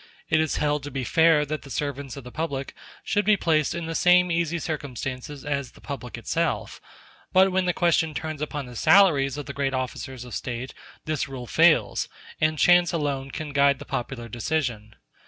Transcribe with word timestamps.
It 0.29 0.39
is 0.39 0.55
held 0.55 0.81
to 0.81 0.89
be 0.89 1.03
fair 1.03 1.45
that 1.45 1.61
the 1.61 1.69
servants 1.69 2.17
of 2.17 2.23
the 2.23 2.31
public 2.31 2.73
should 3.03 3.23
be 3.23 3.37
placed 3.37 3.75
in 3.75 3.85
the 3.85 3.93
same 3.93 4.31
easy 4.31 4.57
circumstances 4.57 5.45
as 5.45 5.73
the 5.73 5.79
public 5.79 6.17
itself; 6.17 6.81
*g 6.81 6.87
but 7.33 7.51
when 7.51 7.65
the 7.65 7.71
question 7.71 8.15
turns 8.15 8.41
upon 8.41 8.65
the 8.65 8.75
salaries 8.75 9.37
of 9.37 9.45
the 9.45 9.53
great 9.53 9.75
officers 9.75 10.25
of 10.25 10.33
State, 10.33 10.73
this 11.05 11.27
rule 11.29 11.45
fails, 11.45 12.09
and 12.39 12.57
chance 12.57 12.91
alone 12.91 13.29
can 13.29 13.53
guide 13.53 13.77
the 13.77 13.85
popular 13.85 14.27
decision. 14.27 14.95